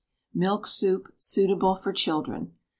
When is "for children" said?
1.75-2.55